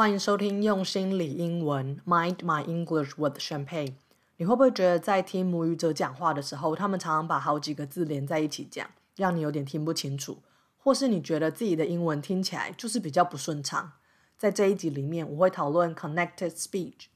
[0.00, 3.92] 欢迎收听用心理英文，Mind My English with Champagne。
[4.38, 10.38] 你会不会觉得在听母语者讲话的时候，他们常常把好几个字连在一起讲，让你有点听不清楚？
[10.78, 13.92] 或是你觉得自己的英文听起来就是比较不顺畅？
[14.38, 17.08] 在这一集里面，我会讨论 connected speech，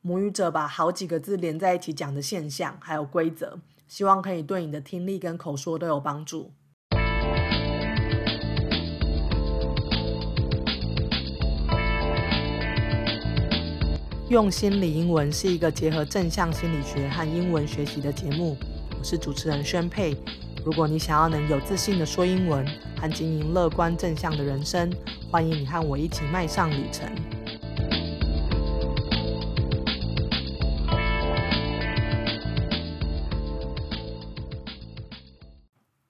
[0.00, 6.52] 母语者把好几个字连在一起讲的现象，还有规则，希望可以对你的听力跟口说都有帮助。
[14.30, 18.56] 用心理英文是一个结合正向心理学和英文学习的节目。
[18.96, 20.16] 我是主持人宣佩。
[20.64, 22.64] 如果你想要能有自信的说英文
[22.96, 24.88] 和经营乐观正向的人生，
[25.32, 27.10] 欢迎你和我一起迈上旅程。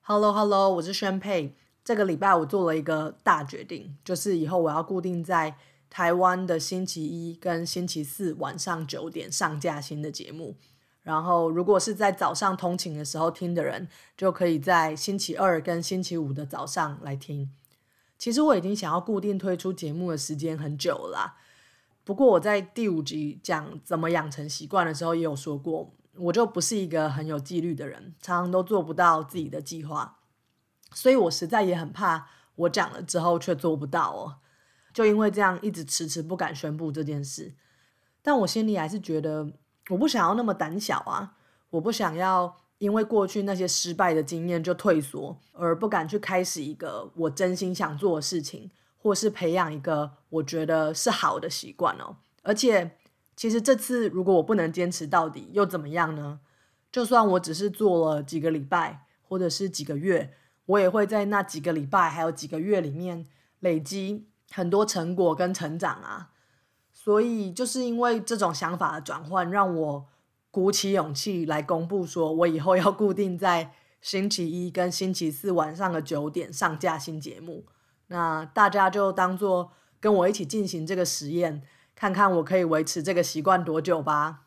[0.02, 1.54] Hello Hello，我是宣佩。
[1.82, 5.56] 这个礼拜我做了一个大决定，就是以后我要固定在。
[5.90, 10.56] 台湾的星期一跟星期四晚上九点上架新的节目，
[11.02, 17.50] 然后如果是在早上通勤的时候听的人，就可以在星期二跟星期五的早上来听。
[18.16, 21.38] 其实我已经想要固定推出节目的时间很久了，
[22.04, 30.18] 不过我在第五集讲怎么养成习惯的时候也有说过，我就不是一个很有纪律的人，常常都做不到自己的计划，
[30.92, 34.36] 所以我实在也很怕我讲了之后却做不到哦。
[34.92, 37.52] 就因为这样一直迟迟不敢宣布这件事，
[38.22, 39.50] 但我心里还是觉得
[39.88, 41.36] 我不想要那么胆小啊！
[41.70, 52.16] 我不想要因为过去那些失败的经验就退缩，而不敢去开始一个我真心想做的事情，或是培养一个我觉得是好的习惯哦。
[52.42, 52.96] 而且，
[53.36, 56.40] 其实这次如果我不能坚持到底，又怎么样呢？
[56.90, 60.34] 就算我只是做了几个礼拜，或者是几个月，
[60.66, 63.26] 我也会在那几个礼拜还有几个月里面
[63.60, 64.26] 累积。
[64.52, 66.30] 很多成果跟成长啊，
[66.92, 70.08] 所以就是因为这种想法的转换，让我
[70.50, 77.66] 鼓起勇气来公布，说我以后要固定在星期一跟星期四晚上的九点上架新节目。
[78.08, 81.62] 那大家就当做跟我一起进行这个实验，
[81.94, 84.46] 看看我可以维持这个习惯多久吧。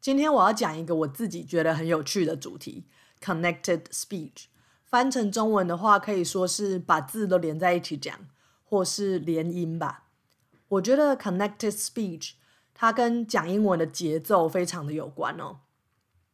[0.00, 2.88] 今天我要讲一个我自己觉得很有趣的主题
[3.20, 4.46] ：connected speech。
[4.84, 8.18] 翻成中文的话，可以说是把字都连在一起讲，
[8.72, 10.04] 或是连音吧。
[10.68, 12.30] 我觉得 connected speech
[12.72, 15.58] 它跟讲英文的节奏非常的有关哦。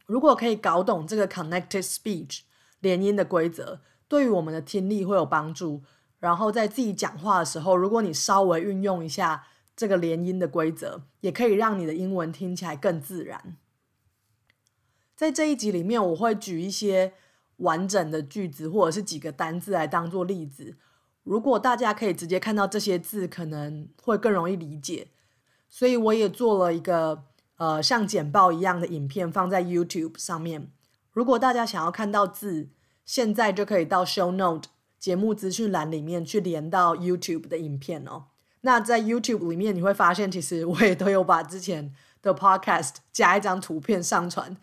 [0.07, 2.43] 如果可以搞懂这个 connected speech
[2.79, 5.83] 连音的规则，对于我们的听力会有帮助。
[6.21, 13.57] 然后在自己讲话的时候，如果你稍微运用一下这个连音的规则，也可以让你的英文听起来更自然。
[15.17, 17.15] 在这一集里面，我会举一些。
[17.59, 20.77] 完整的句子或者是几个单字来当做例子，
[21.29, 25.09] 如果大家可以直接看到这些字，可能会更容易理解。
[25.69, 27.25] 所以我也做了一个
[27.59, 30.73] 呃像简报一样的影片放在 YouTube 上面。
[31.13, 32.71] 如果大家想要看到字，
[33.05, 38.25] 现在就可以到 Show Note 节目资讯栏里面去连到 YouTube 的影片哦。
[38.63, 44.57] 那在 YouTube 里面你会发现，其实我也都有把之前的 Podcast 加一张图片上传。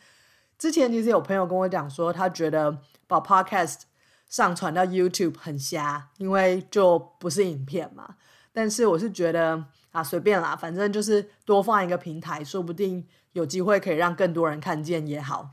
[0.58, 3.82] 之前其实有朋友跟我讲说，他觉得把 Podcast
[4.28, 8.16] 上传到 YouTube 很瞎，因为就不是影片嘛。
[8.52, 15.52] 但是我是觉得啊，随便啦，反正就是多放一个平台，说不定有机会可以让更多人看见也好。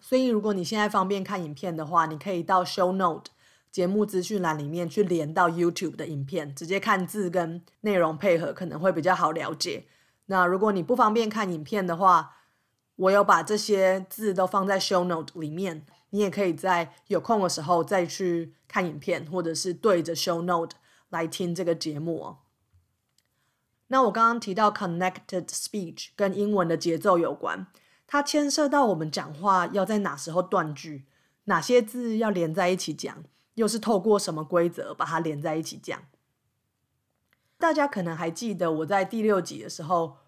[0.00, 3.32] 所以如果你现在方便看影片的话，你可以到 Show Note
[3.70, 9.86] 节目资讯栏里面去连到 YouTube 的影片，直接看字跟内容配合，可能会比较好了解。
[10.26, 12.36] 那如果你不方便看影片的话，
[12.96, 20.76] 我有把这些字都放在 show note 里面，你也可以在有空的时候再去看影片，或者是对着 show note
[21.08, 22.38] 来听这个节目哦。
[23.88, 27.66] 那我刚刚提到 connected speech 跟英文的节奏有关，
[28.06, 31.06] 它牵涉到我们讲话要在哪时候断句，
[31.44, 36.00] 哪些字要连在一起讲，又是透过什么规则把它连在一起讲。
[37.58, 40.18] 大家可能还记得我在第六集的时候。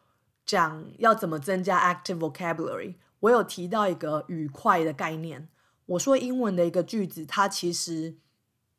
[0.44, 5.48] 讲要怎么增加 active vocabulary，我有提到一个语块的概念。
[5.86, 8.16] 我说英文的一个句子，它其实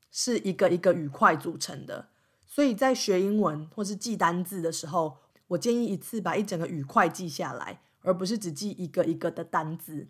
[0.09, 2.09] 是一个一个语块组成的。
[2.45, 5.17] 所以在学英文或是记单字的时候，
[5.47, 10.07] 我建议一次把一整个语块记下来，而不是只记一个一个的单字。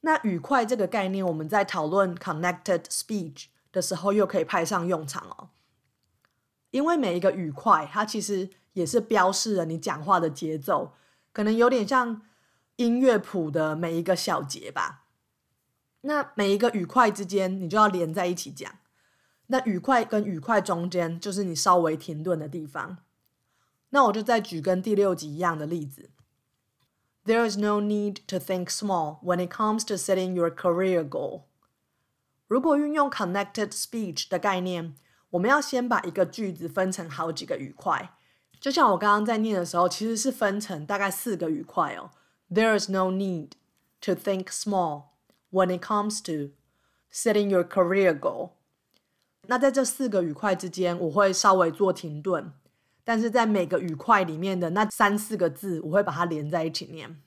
[0.00, 5.50] 那语块这个概念，我们在讨论 connected speech 的时候，又可以派上用场哦。
[6.70, 10.92] 因为每一个语块，它其实也是标示了你讲话的节奏，
[11.32, 12.22] 可能有点像
[12.76, 15.05] 音乐谱的每一个小节吧。
[16.02, 18.72] 那每一个语块之间，你就要连在一起讲。
[19.48, 22.98] 那语块跟语块中间就是你稍微停顿的地方。
[23.90, 26.10] 那我就再举跟第六集一样的例子。
[27.24, 31.42] There is no need to think small when it comes to setting your career goal。
[32.46, 34.94] 如果运用 connected speech 的概念，
[35.30, 38.12] 我们要先把一个句子分成好几个语块。
[38.60, 42.10] 就像我刚刚在念的时候，其实是分成大概四个语块哦。
[42.48, 43.50] There is no need
[44.02, 45.04] to think small
[45.50, 46.52] when it comes to
[47.12, 48.50] setting your career goal。
[49.48, 52.52] 那在这四个语块之间，我会稍微做停顿，
[53.04, 57.22] 但是在每个语块里面的那三四个字，我会把它连在一起念。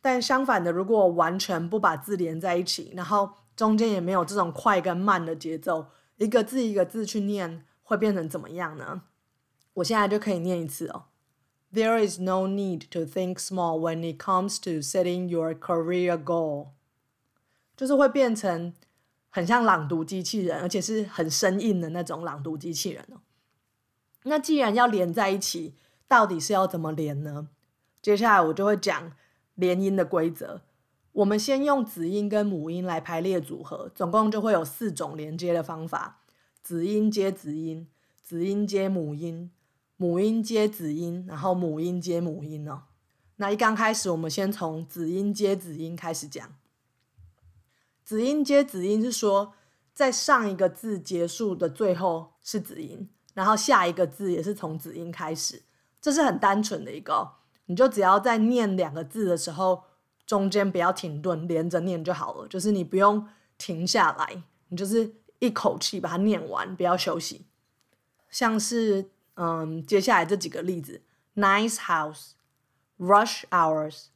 [0.00, 5.86] 但相反的，如果我完全不把字连在一起，然后中间也没有这种快跟慢的节奏，
[6.16, 9.02] 一个字一个字去念，会变成怎么样呢？
[9.74, 11.06] 我现在就可以念一次哦。
[11.72, 16.68] There is no need to think small when it comes to setting your career goal。
[17.76, 18.72] 就是会变成
[19.28, 23.20] 很像朗读机器人，而且是很生硬的那种朗读机器人哦。
[24.22, 25.74] 那既然要连在一起，
[26.08, 27.48] 到底是要怎么连呢？
[28.00, 29.12] 接下来我就会讲
[29.54, 30.62] 连音的规则。
[31.12, 36.20] 我们先用子音跟母音来排列组合，总共就会有四种连接的方法：
[36.62, 37.86] 子音接子音，
[38.22, 39.50] 子音接母音。
[39.98, 42.82] 母音接子音，然后母音接母音哦。
[43.36, 46.52] 那一刚开始，我们先从子音接子音开始讲。
[48.06, 49.52] 子音接子音是说，
[49.92, 55.64] 在上一个字结束的最后是子音，然后下一个字也是从子音开始。
[56.00, 57.32] 这是很单纯的一个，
[57.66, 59.82] 你就只要在念两个字的时候，
[60.24, 62.48] 中间不要停顿，连着念就好了。
[62.48, 67.44] 就是你不用停下来，你就是一口气把它念完，不要休息。
[68.30, 69.10] 像是。
[69.38, 71.02] 嗯，接下来这几个例子
[71.34, 72.30] ：nice house、
[72.98, 74.06] rush hours、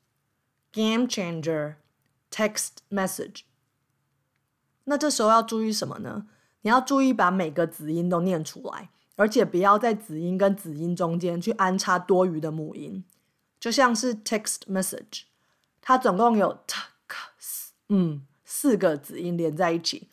[0.73, 1.75] game changer、
[2.31, 3.41] text message。
[4.91, 6.27] 那这时候要注意什么呢？
[6.63, 13.05] 你要注意把每个子音都念出来，而且不要在子音跟子音中间去安插多余的母音。
[13.61, 15.23] 就像是 text message，
[15.81, 16.75] 它总共有 t、
[17.07, 20.09] k、s，嗯，四个子音连在一起。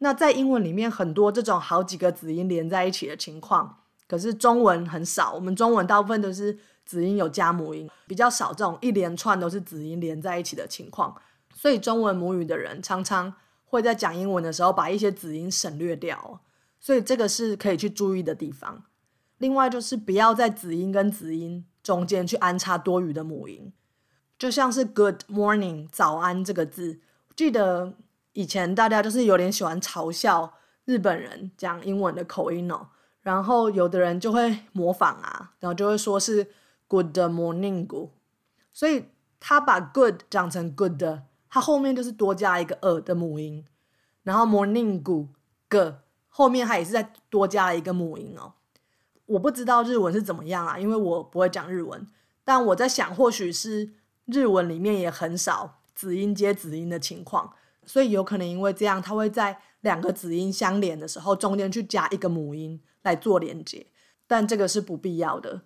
[0.00, 3.78] 那在英文里面，很多这种好几个子音连在一起的情况。
[4.06, 11.16] 可是中文很少，我们中文大部分都是子音有加母音，比较少这种一连串都是子音连在一起的情况。
[11.54, 13.32] 所以中文母语的人常常
[13.68, 16.40] 会在讲英文的时候把一些子音省略掉，
[16.80, 18.84] 所以这个是可以去注意的地方。
[19.36, 23.72] 另外就是不要在子音跟子音中间去安插多余的母音，
[24.38, 26.98] 就像是 Good morning 早安这个字，
[27.36, 27.94] 记得
[28.32, 30.54] 以前大家就是有点喜欢嘲笑
[30.86, 32.88] 日本人讲英文的口音哦。
[33.20, 36.46] 然后有的人就会模仿啊，然后就会说是
[36.86, 37.86] good morning，
[38.72, 39.04] 所以
[39.38, 41.02] 他把 good 讲成 good，
[41.48, 43.64] 它后面就是多加一个呃的母音，
[44.22, 45.02] 然后 morning
[45.68, 45.94] g
[46.28, 48.54] 后面它也是在多加了一个母音哦。
[49.26, 52.06] 我不知道日文是怎么样啊，因为我不会讲日文，
[52.44, 53.90] 但我在想，或许是
[54.26, 57.52] 日文里面也很少子音接子音的情况，
[57.84, 62.80] 所以有可能因为这样，它会在两个子音相连的时候，中间去加一个母音。
[63.02, 63.86] 来做连接，
[64.26, 65.62] 但这个是不必要的。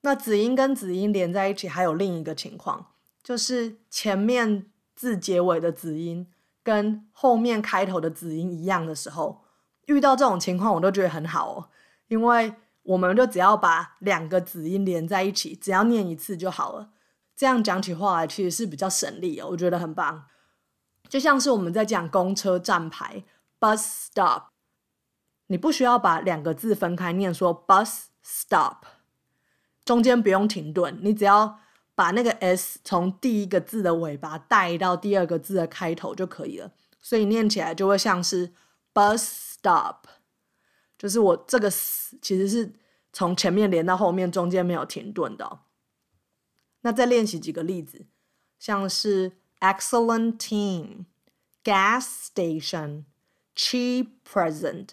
[0.00, 2.92] 那子音跟子音连在一起，还有另一个情况，
[3.28, 6.26] 就是前面字结尾的子音
[6.62, 9.44] 跟后面开头的子音一样的时候，
[9.84, 11.68] 遇到这种情况，我都觉得很好哦，
[12.06, 12.54] 因为
[12.84, 16.88] 我们就只要把两个子音连在一起，只要念一次就好了。
[17.36, 20.24] 这样讲起话来其实是比较省力哦，我觉得很棒。
[21.06, 23.24] 就像是我们在讲公车站牌
[23.60, 24.44] （bus stop）。
[25.48, 28.76] 你不需要把两个字分开念，说 bus stop，
[29.84, 31.60] 中间不用停顿，你只要
[31.98, 38.52] 把那个 s 从第一个字的尾巴带到第二个字的开头就可以了，所以念起来就会像是
[38.94, 40.04] bus stop，
[40.96, 42.72] 就是我这个 s 其实是
[43.12, 45.62] 从前面连到后面，中间没有停顿的。
[46.82, 48.06] 那再练习几个例子，
[48.60, 54.90] 像是 excellent team，gas station，cheap present。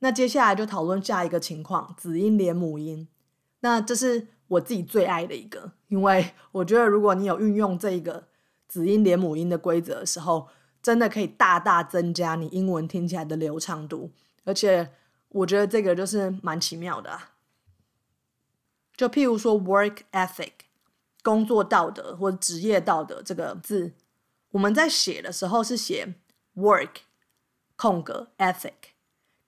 [0.00, 3.06] 那接下来就讨论下一个情况，子音连母音。
[3.64, 8.28] 那这是我自己最爱的一个，因为我觉得如果你有运用这一个
[8.68, 10.48] 子音连母音的规则的时候，
[10.82, 14.10] 真的可以大大增加你英文听起来的流畅度。
[14.44, 14.90] 而且
[15.30, 17.10] 我觉得这个就是蛮奇妙的。
[17.10, 17.30] 啊
[18.94, 20.52] 就譬如说 work ethic，
[21.22, 23.94] 工作道德或职业道德这个字，
[24.50, 26.14] 我们在写的时候是写
[26.54, 26.90] work
[27.76, 28.92] 空格 ethic。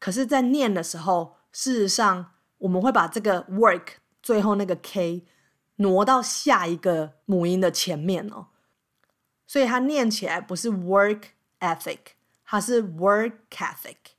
[0.01, 5.25] 可是，在念的时候，事实上我们会把这个 work 最后那个 k
[5.77, 8.49] 挪到下一个母音的前面哦，
[9.47, 11.27] 所以它念起来不是 work
[11.61, 11.99] ethic，
[12.45, 14.17] 它是 work ethic。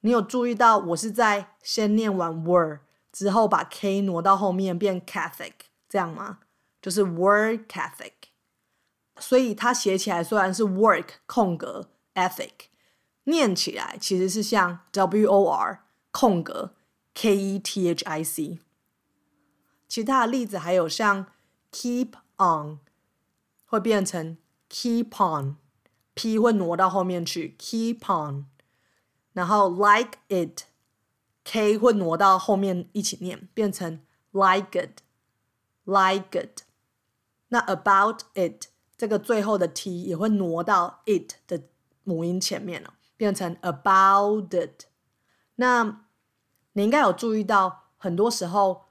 [0.00, 2.80] 你有注意到我是在先念完 work
[3.12, 5.52] 之后把 k 挪到后面变 CATHIC
[5.88, 6.40] 这样吗？
[6.80, 8.14] 就是 work ethic。
[9.20, 12.50] 所以它写起来虽然是 work 空格 ethic，
[13.22, 16.74] 念起来其实是像 w o r 空格
[17.14, 18.58] k e t h i c。
[19.92, 21.26] 其他的例子还有像
[21.70, 22.78] keep on
[23.66, 24.38] 会变成
[24.70, 28.46] keep on，p 会挪到后面去 keep on，
[29.34, 36.62] 然后 like it，k 会挪到后面一起念变成 like it，like it。
[37.48, 41.64] 那 about it 这个最后的 t 也会挪到 it 的
[42.04, 44.86] 母音前面了，变成 about it。
[45.56, 46.06] 那
[46.72, 48.81] 你应该有注意到，很多时候。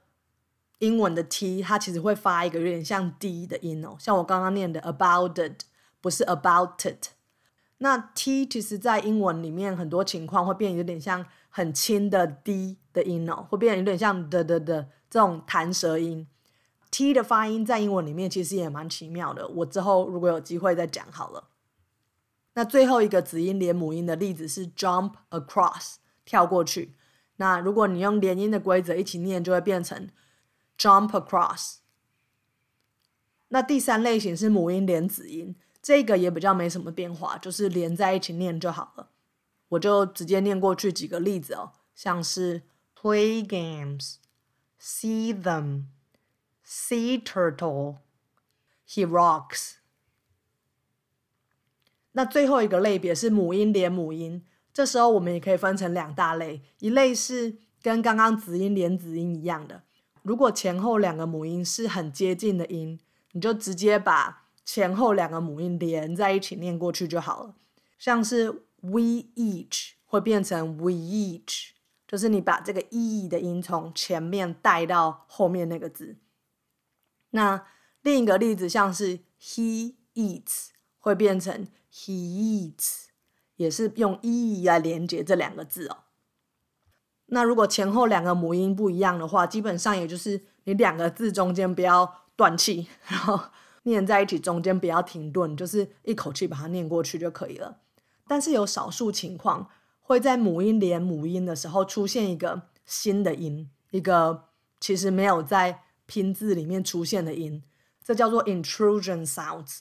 [0.82, 5.62] 英文的 t 它其实会发一个有点像 d 的音哦，像我刚刚念的 about it
[6.00, 7.10] 不是 about it。
[7.78, 16.26] 那 t 其实，在英文里面很多情况会变有点像很轻的 d 的音哦，会变有点像的的的这种弹舌音。
[16.90, 21.44] t 的发音在英文里面其实也蛮奇妙的，我之后如果有机会再讲好了。
[22.54, 26.96] 那最后一个子音连母音的例子是 jump across 跳过去。
[27.36, 30.08] 那如果你用连音的规则一起念，就会变成。
[30.78, 31.76] Jump across。
[33.48, 39.10] 那第三类型是母音连子音，这个也比较没什么变化，就是连在一起念就好了。
[39.68, 42.62] 我就直接念过去几个例子哦，像是
[42.98, 44.16] play games,
[44.80, 45.84] see them,
[46.66, 47.98] sea turtle,
[48.88, 49.74] he rocks。
[52.12, 59.82] 那最后一个类别是母音连母音，这时候我们也可以分成两大类，一类是跟刚刚子音连子音一样的。
[60.22, 62.98] 如果前后两个母音是很接近的音，
[63.32, 67.54] 你就直接把前后两个母音连在一起念过去就好了。
[67.98, 68.50] 像是
[68.80, 71.70] we each 会变成 we each，
[72.06, 76.16] 就是你把这个 e 的音从前面带到后面那个字。
[77.30, 77.66] 那
[78.02, 83.06] 另一个例子像是 he eats 会变成 he eats，
[83.56, 86.04] 也是用 e 来连接这两个字哦。
[87.34, 93.40] 那如果前后两个母音不一样的话，基本上也就是你两个字中间不要断气，然后
[93.84, 97.78] 念在一起中间不要停顿，就是一口气把它念过去就可以了。
[98.28, 99.70] 但是有少数情况
[100.00, 104.48] 会在母音连母音的时候出现一个新的音，一个
[104.78, 107.62] 其实没有在拼字里面出现的音，
[108.04, 109.78] 这叫做 intrusion sounds，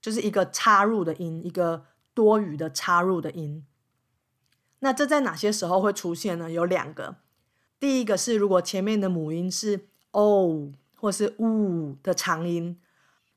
[0.00, 3.66] 就是一个插入的音，一个多余的插入的音。
[4.84, 6.50] 那这在哪些时候会出现呢？
[6.50, 7.14] 有两个，
[7.78, 12.76] 第一个是如果前面的母音是 o 或是 u 的长音，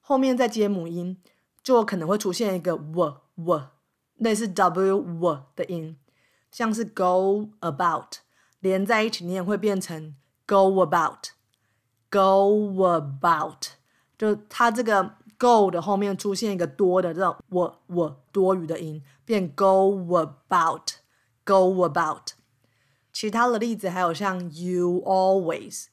[0.02, 1.18] 后面再接母音，
[1.62, 3.62] 就可能会出现一个 w w
[4.16, 5.96] 类似 w w 的音，
[6.52, 8.16] 像是 go about
[8.60, 10.16] 连在一起念会变成
[10.48, 12.18] go about，go
[12.82, 13.68] about，
[14.18, 21.05] 就它这个 go 的后面出现一个多的这种 w w 多余的音，变 go about。
[21.46, 22.30] Go about，
[23.14, 25.86] 其他的例子还有像 you always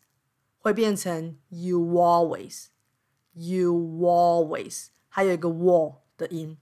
[0.57, 6.57] 会变成 you always，you always，还有一个 w 的音。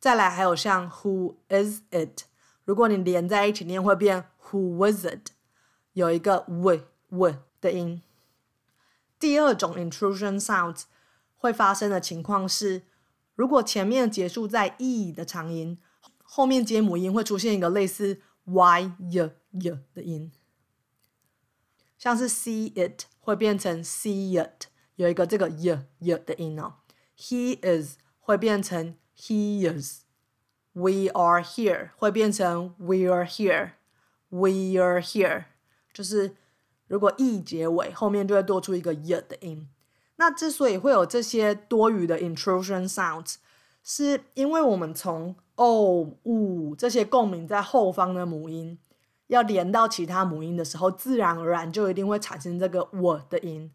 [0.00, 2.24] 再来还有像 who is it，
[2.64, 5.30] 如果你连在一起念会变 who was it，
[5.92, 6.80] 有一个 w
[7.10, 8.02] w 的音。
[9.20, 10.82] 第二种 intrusion sounds
[11.36, 12.82] 会发生的情况是，
[13.36, 15.78] 如果前面结束在 e 的长音。
[16.28, 20.30] 后面接母音会出现一个类似 y y y 的音，
[21.96, 24.66] 像是 see it 会变成 see it，
[24.96, 26.74] 有一个这个 y y 的音哦。
[27.16, 30.02] He is 会变成 he is。
[30.72, 33.70] We are here 会变成 we are here。
[34.28, 35.44] We are here
[35.94, 36.36] 就是
[36.86, 39.68] 如果 e 结尾，后面就会多出一个 y 的音。
[40.16, 43.36] 那之所以会有这些多余的 intrusion sounds，
[43.82, 48.78] 是因为我们从哦、呜这些共鸣在后方的母音，
[49.28, 53.72] 要连到其他母音的时候，自然而然就一定会产生这个我的音。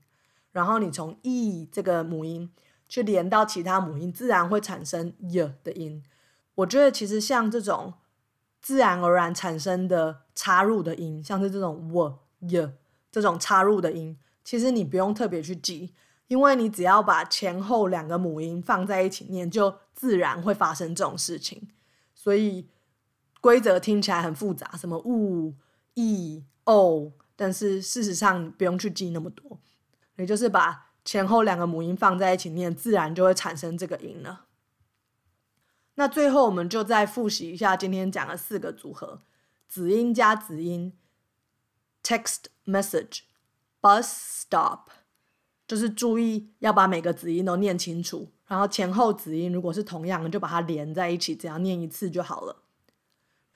[0.51, 2.51] 然后你从 e 这个母音
[2.87, 6.03] 去连到其他母音，自然会产生 y 的音。
[6.55, 7.93] 我觉得其实像这种
[8.61, 12.73] 自然而然产生的插入的音，像是这种我 y
[13.11, 15.93] 这种插入的音，其实你不用特别去记。
[16.31, 21.67] 因为你只要把前后两个母音放在一起念，就自然会发生这种事情。
[22.15, 22.69] 所以
[23.41, 25.53] 规则听起来很复杂，什么 u、
[25.95, 29.59] e、o，但是事实上不用去记那么多。
[30.15, 34.45] 也就是把前后两个母音放在一起念，自然就会产生这个音了。
[35.95, 39.23] 那最后我们就再复习一下今天讲的四个组合：
[39.67, 40.93] 子音加子音
[42.01, 44.87] ，text message，bus stop，
[45.71, 52.57] 就是注意要把每个子音都念清楚，然后前后子音如果是同样的，就把它连在一起，只要念一次就好了。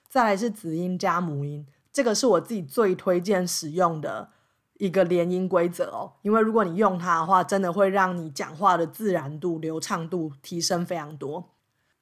[0.08, 4.30] 再来是子音加母音，这个是我自己最推荐使用的。
[4.78, 11.50] 一个连音规则哦，因为如果你用它的话，真的会让你讲话的自然度、流畅度提升非常多。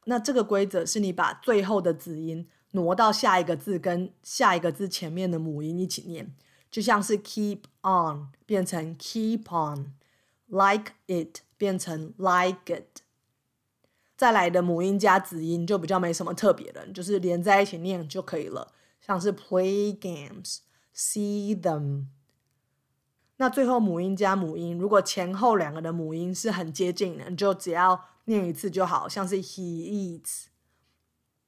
[0.05, 6.33] 那这个规则是你把最后的子音挪到下一个字跟下一个字前面的母音一起念，
[6.71, 9.93] 就像是 keep on 变成 keep on
[10.55, 13.03] Like it 变成 like it。
[14.17, 22.05] 再来的母音加子音就比较没什么特别的，就是连在一起念就可以了，像是 play games，see them。
[23.39, 30.45] 那最后母音加母音，如果前后两个的母音是很接近的，你就只要念一次就好，像是 he eats。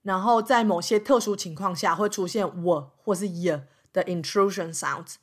[0.03, 5.15] 然后在某些特殊情况下会出现 w 或是 ye 的 intrusion sounds，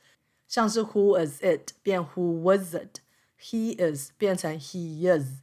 [0.47, 2.99] 像是 who is it 变 who was it
[3.42, 5.42] it，he is 变成 he is。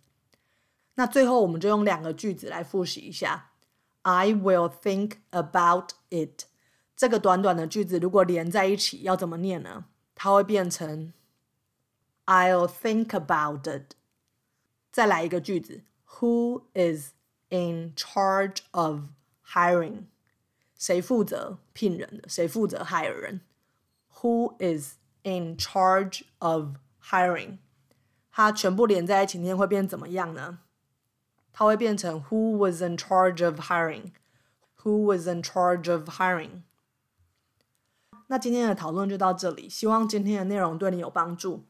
[0.95, 3.51] 那最后我们就用两个句子来复习一下：
[4.03, 6.45] I will think about it。
[6.95, 9.85] 这个短短的句子如果连在一起要怎么念呢？
[10.15, 11.11] 它会变成
[12.25, 13.95] I'll think about it。
[14.91, 15.83] 再来一个句子，
[16.19, 17.11] Who is
[17.49, 19.09] in charge of
[19.45, 20.05] hiring？
[20.77, 22.29] 谁负责聘人的？
[22.29, 23.41] 谁负责 hire 人？
[24.21, 27.57] Who is in charge of hiring？
[28.40, 30.60] 它全部连在一起念会变怎么样呢？
[31.52, 36.62] 它会变成 Who was in charge of hiring？Who was in charge of hiring？
[38.28, 41.66] 那今天的讨论就到这里，希望今天的内容对你有帮助。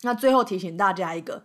[0.00, 1.44] 那最后提醒大家一个，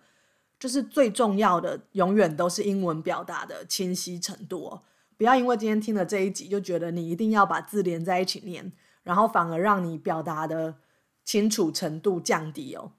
[0.59, 4.81] 就是最重要的永远都是英文表达的清晰程度哦。
[5.17, 8.71] 不要因为今天听了这一集就觉得你一定要把字连在一起念，
[9.03, 10.77] 然后反而让你表达的
[11.23, 12.93] 清楚程度降低哦。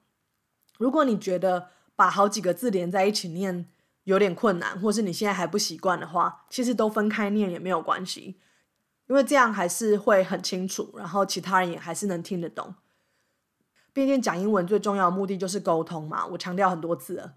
[0.79, 3.67] 如果你觉得把好几个字连在一起念
[4.05, 8.39] 有点困难，或是你现在还不习惯的话，其实都分开念也没有关系。
[9.07, 12.75] 因为这样还是会很清楚，然后其他人也还是能听得懂。
[13.91, 17.33] 毕竟讲英文最重要的目的就是沟通嘛，我强调很多次了。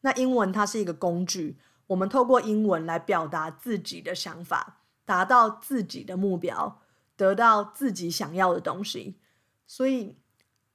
[0.00, 1.58] 那英文它是一个工具，
[1.88, 6.80] 我们透过英文来表达自己的想法，达到自己的目标，
[7.14, 9.20] 得到自己想要的东西。
[9.66, 10.16] 所以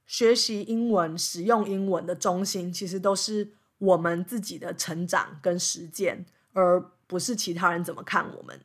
[0.06, 8.60] 学习英文、使用英文的中心，其实都是我们自己的成长跟实践，而不是其他人怎么看我们。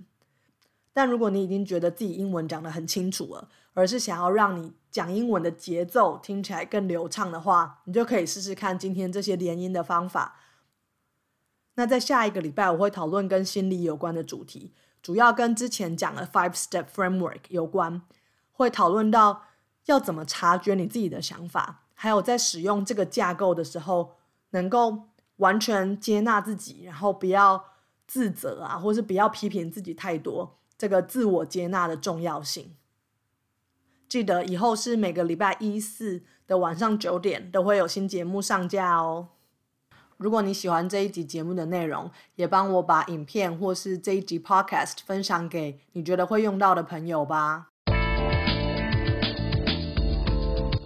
[0.92, 10.40] 但如果你已经觉得自己英文讲得很清楚了，而是想要让你讲英文的节奏听起来更流畅的话，你就可以试试看今天这些连音的方法。
[11.76, 18.02] 那在下一个礼拜，我会讨论跟心理有关的主题，主要跟之前讲的 Five Step Framework 有关，
[18.52, 19.44] 会讨论到
[19.86, 24.16] 要怎么察觉你自己的想法，还有在使用这个架构的时候，
[24.50, 27.64] 能够完全接纳自己，然后不要
[28.06, 30.58] 自责啊，或是不要批评自己太多。
[30.76, 32.74] 这个自我接纳的重要性，
[34.08, 39.28] 记得以后是每个礼拜一四的晚上九点都会有新节目上架哦。
[40.16, 47.69] 如果你喜欢这一集节目的内容，也帮我把影片或是这一集 podcast 分享给你觉得会用到的朋友吧。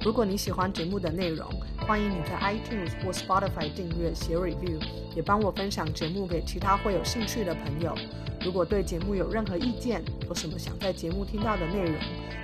[0.04, 4.78] 如果你喜欢节目的内容，欢迎你在 iTunes 或 Spotify 订阅写 review，
[5.16, 7.96] 也帮我分享节目给其他会有兴趣的朋友。
[8.44, 11.94] 如果对节目有任何意见，有什么想在节目听到的内容，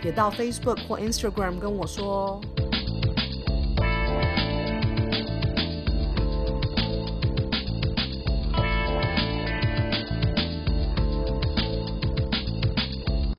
[0.02, 2.40] 也到 Facebook 或 Instagram 跟我说哦。